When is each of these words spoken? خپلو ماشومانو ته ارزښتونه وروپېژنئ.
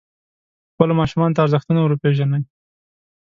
خپلو 0.73 0.93
ماشومانو 1.01 1.35
ته 1.35 1.39
ارزښتونه 1.45 1.79
وروپېژنئ. 1.81 2.41